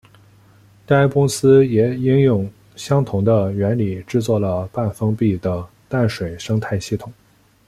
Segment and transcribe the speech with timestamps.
[0.87, 7.13] 该公司也应用相同的原理制作了半封闭的淡水生态系统。